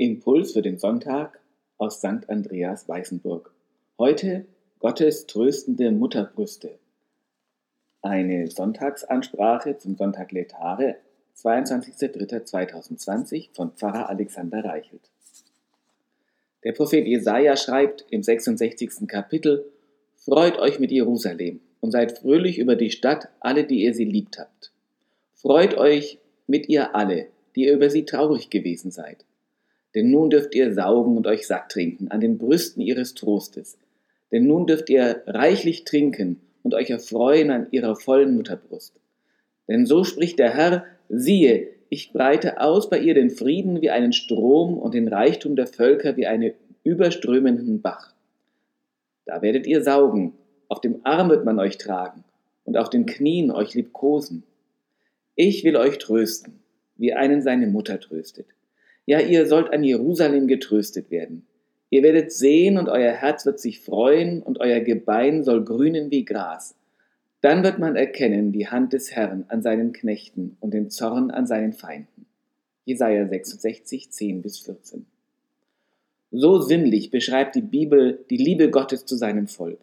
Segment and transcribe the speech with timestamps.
[0.00, 1.40] Impuls für den Sonntag
[1.76, 2.28] aus St.
[2.28, 3.52] Andreas Weißenburg.
[3.98, 4.46] Heute
[4.78, 6.78] Gottes tröstende Mutterbrüste.
[8.00, 10.98] Eine Sonntagsansprache zum Sonntag Letare,
[11.36, 15.10] 22.03.2020 von Pfarrer Alexander Reichelt.
[16.62, 19.08] Der Prophet Jesaja schreibt im 66.
[19.08, 19.64] Kapitel:
[20.14, 24.38] Freut euch mit Jerusalem und seid fröhlich über die Stadt, alle, die ihr sie liebt
[24.38, 24.70] habt.
[25.34, 27.26] Freut euch mit ihr alle,
[27.56, 29.24] die ihr über sie traurig gewesen seid.
[29.94, 33.78] Denn nun dürft ihr saugen und euch satt trinken an den Brüsten ihres Trostes.
[34.30, 39.00] Denn nun dürft ihr reichlich trinken und euch erfreuen an ihrer vollen Mutterbrust.
[39.68, 44.12] Denn so spricht der Herr, siehe, ich breite aus bei ihr den Frieden wie einen
[44.12, 46.52] Strom und den Reichtum der Völker wie einen
[46.84, 48.12] überströmenden Bach.
[49.24, 50.34] Da werdet ihr saugen,
[50.68, 52.24] auf dem Arm wird man euch tragen
[52.64, 54.42] und auf den Knien euch liebkosen.
[55.34, 56.60] Ich will euch trösten,
[56.96, 58.46] wie einen seine Mutter tröstet.
[59.08, 61.46] Ja, ihr sollt an Jerusalem getröstet werden.
[61.88, 66.26] Ihr werdet sehen und euer Herz wird sich freuen und euer Gebein soll grünen wie
[66.26, 66.74] Gras.
[67.40, 71.46] Dann wird man erkennen die Hand des Herrn an seinen Knechten und den Zorn an
[71.46, 72.26] seinen Feinden.
[72.84, 75.06] Jesaja 66, 10 bis 14.
[76.30, 79.80] So sinnlich beschreibt die Bibel die Liebe Gottes zu seinem Volk.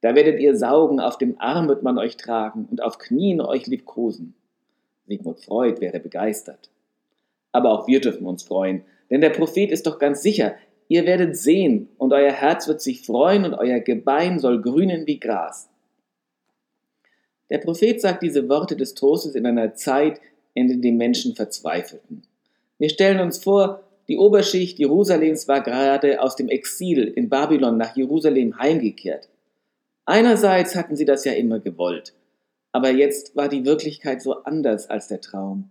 [0.00, 3.68] Da werdet ihr saugen, auf dem Arm wird man euch tragen und auf Knien euch
[3.68, 4.34] liebkosen.
[5.06, 6.68] Sigmund Freud wäre begeistert.
[7.56, 10.56] Aber auch wir dürfen uns freuen, denn der Prophet ist doch ganz sicher,
[10.88, 15.18] ihr werdet sehen und euer Herz wird sich freuen und euer Gebein soll grünen wie
[15.18, 15.70] Gras.
[17.48, 20.20] Der Prophet sagt diese Worte des Trostes in einer Zeit,
[20.52, 22.24] in der die Menschen verzweifelten.
[22.76, 27.96] Wir stellen uns vor, die Oberschicht Jerusalems war gerade aus dem Exil in Babylon nach
[27.96, 29.30] Jerusalem heimgekehrt.
[30.04, 32.12] Einerseits hatten sie das ja immer gewollt,
[32.72, 35.70] aber jetzt war die Wirklichkeit so anders als der Traum.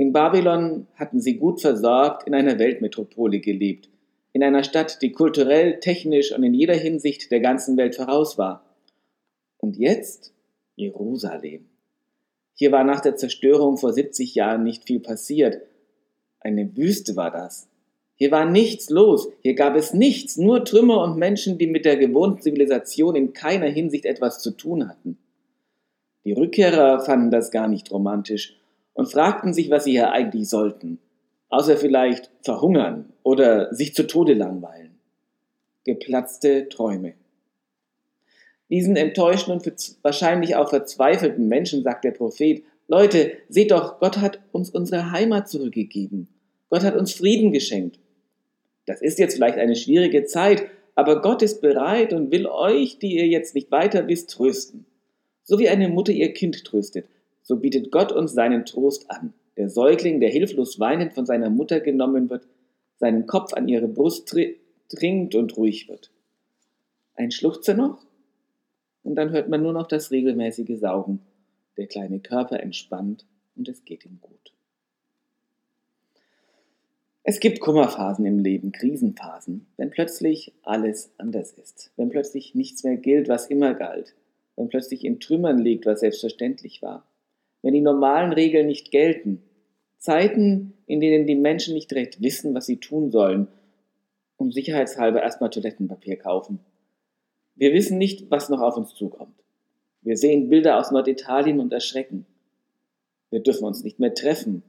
[0.00, 3.90] In Babylon hatten sie gut versorgt in einer Weltmetropole gelebt,
[4.32, 8.64] in einer Stadt, die kulturell, technisch und in jeder Hinsicht der ganzen Welt voraus war.
[9.58, 10.32] Und jetzt
[10.74, 11.66] Jerusalem.
[12.54, 15.60] Hier war nach der Zerstörung vor 70 Jahren nicht viel passiert.
[16.40, 17.68] Eine Wüste war das.
[18.14, 21.98] Hier war nichts los, hier gab es nichts, nur Trümmer und Menschen, die mit der
[21.98, 25.18] gewohnten Zivilisation in keiner Hinsicht etwas zu tun hatten.
[26.24, 28.59] Die Rückkehrer fanden das gar nicht romantisch
[29.00, 30.98] und fragten sich, was sie hier eigentlich sollten,
[31.48, 34.98] außer vielleicht verhungern oder sich zu Tode langweilen.
[35.84, 37.14] Geplatzte Träume.
[38.68, 39.66] Diesen enttäuschten und
[40.02, 45.48] wahrscheinlich auch verzweifelten Menschen sagt der Prophet, Leute, seht doch, Gott hat uns unsere Heimat
[45.48, 46.28] zurückgegeben.
[46.68, 47.98] Gott hat uns Frieden geschenkt.
[48.84, 53.16] Das ist jetzt vielleicht eine schwierige Zeit, aber Gott ist bereit und will euch, die
[53.16, 54.84] ihr jetzt nicht weiter wisst, trösten.
[55.42, 57.06] So wie eine Mutter ihr Kind tröstet,
[57.42, 59.32] so bietet Gott uns seinen Trost an.
[59.56, 62.46] Der Säugling, der hilflos weinend von seiner Mutter genommen wird,
[62.96, 64.34] seinen Kopf an ihre Brust
[64.88, 66.10] trinkt und ruhig wird.
[67.14, 68.04] Ein Schluchzer noch?
[69.02, 71.20] Und dann hört man nur noch das regelmäßige Saugen.
[71.76, 73.26] Der kleine Körper entspannt
[73.56, 74.52] und es geht ihm gut.
[77.22, 82.96] Es gibt Kummerphasen im Leben, Krisenphasen, wenn plötzlich alles anders ist, wenn plötzlich nichts mehr
[82.96, 84.14] gilt, was immer galt,
[84.56, 87.06] wenn plötzlich in Trümmern liegt, was selbstverständlich war,
[87.62, 89.42] wenn die normalen Regeln nicht gelten,
[89.98, 93.48] Zeiten, in denen die Menschen nicht recht wissen, was sie tun sollen,
[94.36, 96.60] um sicherheitshalber erstmal Toilettenpapier kaufen.
[97.54, 99.34] Wir wissen nicht, was noch auf uns zukommt.
[100.00, 102.24] Wir sehen Bilder aus Norditalien und erschrecken.
[103.28, 104.62] Wir dürfen uns nicht mehr treffen,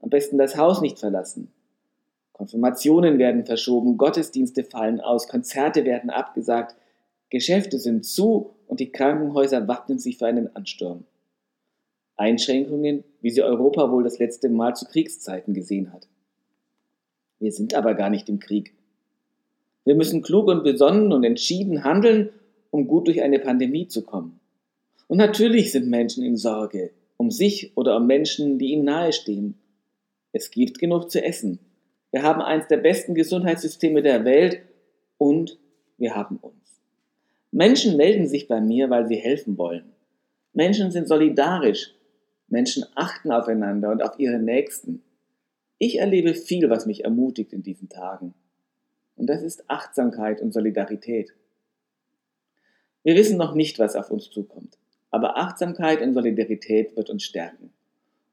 [0.00, 1.52] am besten das Haus nicht verlassen.
[2.32, 6.74] Konfirmationen werden verschoben, Gottesdienste fallen aus, Konzerte werden abgesagt,
[7.30, 11.04] Geschäfte sind zu und die Krankenhäuser wappnen sich für einen Ansturm.
[12.16, 16.06] Einschränkungen, wie sie Europa wohl das letzte Mal zu Kriegszeiten gesehen hat.
[17.40, 18.74] Wir sind aber gar nicht im Krieg.
[19.84, 22.30] Wir müssen klug und besonnen und entschieden handeln,
[22.70, 24.40] um gut durch eine Pandemie zu kommen.
[25.08, 29.58] Und natürlich sind Menschen in Sorge, um sich oder um Menschen, die ihnen nahestehen.
[30.32, 31.58] Es gibt genug zu essen.
[32.10, 34.60] Wir haben eines der besten Gesundheitssysteme der Welt
[35.18, 35.58] und
[35.98, 36.54] wir haben uns.
[37.50, 39.92] Menschen melden sich bei mir, weil sie helfen wollen.
[40.52, 41.94] Menschen sind solidarisch.
[42.48, 45.02] Menschen achten aufeinander und auf ihre Nächsten.
[45.78, 48.34] Ich erlebe viel, was mich ermutigt in diesen Tagen.
[49.16, 51.34] Und das ist Achtsamkeit und Solidarität.
[53.02, 54.78] Wir wissen noch nicht, was auf uns zukommt,
[55.10, 57.70] aber Achtsamkeit und Solidarität wird uns stärken.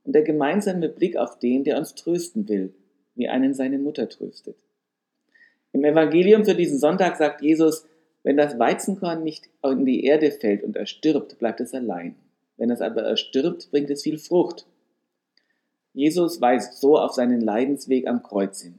[0.03, 2.73] Und der gemeinsame Blick auf den, der uns trösten will,
[3.15, 4.55] wie einen seine Mutter tröstet.
[5.73, 7.85] Im Evangelium für diesen Sonntag sagt Jesus,
[8.23, 12.15] wenn das Weizenkorn nicht in die Erde fällt und erstirbt, bleibt es allein.
[12.61, 14.67] Wenn es aber erstirbt, bringt es viel Frucht.
[15.93, 18.75] Jesus weist so auf seinen Leidensweg am Kreuz hin.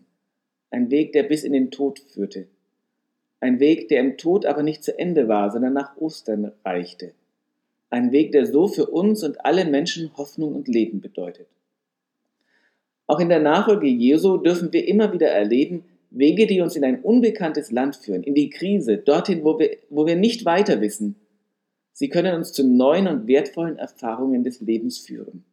[0.71, 2.47] ein Weg, der bis in den Tod führte,
[3.41, 7.13] ein Weg, der im Tod aber nicht zu Ende war, sondern nach Ostern reichte,
[7.91, 11.49] ein Weg, der so für uns und alle Menschen Hoffnung und Leben bedeutet.
[13.09, 17.03] Auch in der Nachfolge Jesu dürfen wir immer wieder erleben, Wege, die uns in ein
[17.03, 21.17] unbekanntes Land führen, in die Krise, dorthin, wo wir, wo wir nicht weiter wissen.
[21.93, 25.45] Sie können uns zu neuen und wertvollen Erfahrungen des Lebens führen.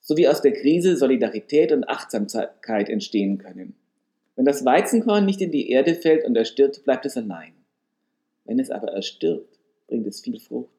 [0.00, 3.74] So wie aus der Krise Solidarität und Achtsamkeit entstehen können.
[4.36, 7.52] Wenn das Weizenkorn nicht in die Erde fällt und erstirbt, bleibt es allein.
[8.44, 9.58] Wenn es aber erstirbt,
[9.88, 10.70] bringt es viel Frucht.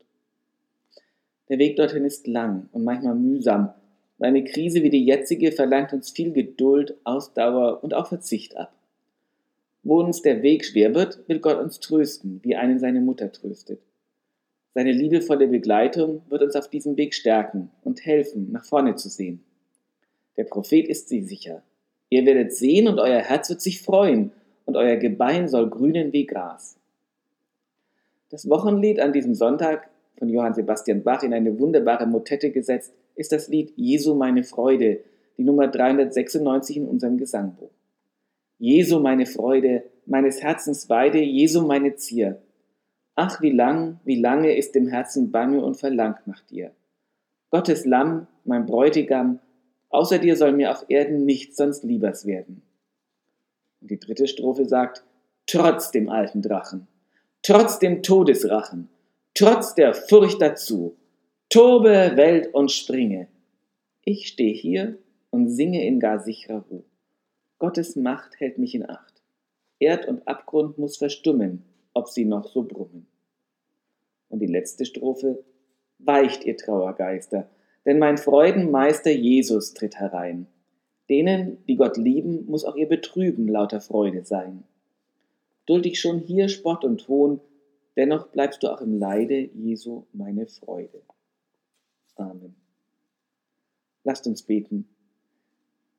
[1.50, 3.74] Der Weg dorthin ist lang und manchmal mühsam.
[4.18, 8.74] Und eine Krise wie die jetzige verlangt uns viel Geduld, Ausdauer und auch Verzicht ab.
[9.84, 13.80] Wo uns der Weg schwer wird, will Gott uns trösten, wie einen seine Mutter tröstet.
[14.78, 19.44] Seine liebevolle Begleitung wird uns auf diesem Weg stärken und helfen, nach vorne zu sehen.
[20.38, 21.64] Der Prophet ist sie sicher.
[22.10, 24.34] Ihr werdet sehen und euer Herz wird sich freuen
[24.66, 26.78] und euer Gebein soll grünen wie Gras.
[28.30, 29.90] Das Wochenlied an diesem Sonntag
[30.20, 35.00] von Johann Sebastian Bach in eine wunderbare Motette gesetzt ist das Lied Jesu meine Freude,
[35.40, 37.72] die Nummer 396 in unserem Gesangbuch.
[38.60, 42.44] Jesu meine Freude, meines Herzens Weide, Jesu meine Zier.
[43.20, 46.72] Ach, wie lang, wie lange ist dem Herzen bange und verlangt nach dir.
[47.50, 49.40] Gottes Lamm, mein Bräutigam,
[49.90, 52.62] außer dir soll mir auf Erden nichts sonst liebers werden.
[53.82, 55.04] Und die dritte Strophe sagt,
[55.48, 56.88] trotz dem alten Drachen,
[57.42, 58.88] trotz dem Todesrachen,
[59.34, 60.96] trotz der Furcht dazu,
[61.50, 63.30] tobe, Welt und springe.
[64.04, 65.00] Ich steh hier
[65.32, 66.84] und singe in gar sicherer Ruhe.
[67.58, 69.24] Gottes Macht hält mich in Acht.
[69.80, 71.64] Erd und Abgrund muss verstummen,
[71.96, 73.07] ob sie noch so brummen.
[74.38, 75.44] Und die letzte Strophe,
[75.98, 77.50] weicht ihr Trauergeister,
[77.88, 80.46] denn mein Freudenmeister Jesus tritt herein.
[81.10, 84.64] Denen, die Gott lieben, muss auch ihr Betrüben lauter Freude sein.
[85.66, 87.42] Duld ich schon hier Spott und Hohn,
[87.96, 91.02] dennoch bleibst du auch im Leide, Jesu, meine Freude.
[92.14, 92.54] Amen.
[94.04, 94.88] Lasst uns beten.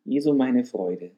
[0.05, 1.11] Jesu, meine Freude.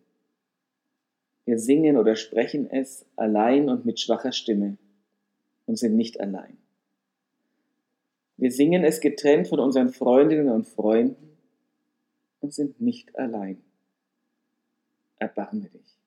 [1.44, 4.78] Wir singen oder sprechen es allein und mit schwacher Stimme
[5.66, 6.56] und sind nicht allein.
[8.40, 11.37] Wir singen es getrennt von unseren Freundinnen und Freunden
[12.40, 13.60] und sind nicht allein.
[15.19, 15.98] Erbarme dich.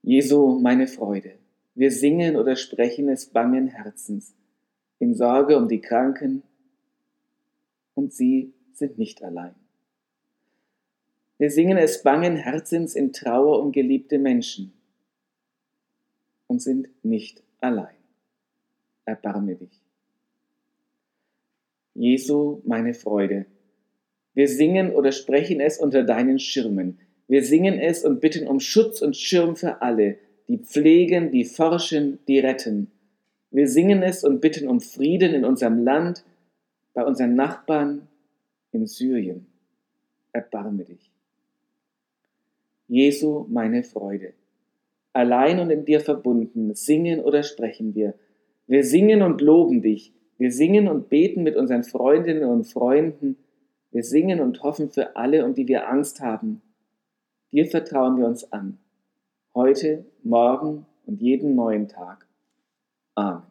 [0.00, 1.34] Jesu, meine Freude,
[1.74, 4.34] wir singen oder sprechen es bangen Herzens,
[4.98, 6.42] in Sorge um die Kranken,
[7.92, 9.54] und sie sind nicht allein.
[11.36, 14.72] Wir singen es bangen Herzens in Trauer um geliebte Menschen
[16.46, 17.96] und sind nicht allein.
[19.04, 19.89] Erbarme dich.
[21.94, 23.46] Jesu, meine Freude.
[24.34, 26.98] Wir singen oder sprechen es unter deinen Schirmen.
[27.26, 32.18] Wir singen es und bitten um Schutz und Schirm für alle, die pflegen, die forschen,
[32.26, 32.90] die retten.
[33.50, 36.24] Wir singen es und bitten um Frieden in unserem Land,
[36.92, 38.08] bei unseren Nachbarn
[38.72, 39.46] in Syrien.
[40.32, 41.12] Erbarme dich.
[42.88, 44.32] Jesu, meine Freude.
[45.12, 48.14] Allein und in dir verbunden singen oder sprechen wir.
[48.66, 50.12] Wir singen und loben dich.
[50.40, 53.36] Wir singen und beten mit unseren Freundinnen und Freunden.
[53.90, 56.62] Wir singen und hoffen für alle, um die wir Angst haben.
[57.52, 58.78] Dir vertrauen wir uns an.
[59.54, 62.26] Heute, morgen und jeden neuen Tag.
[63.16, 63.49] Amen.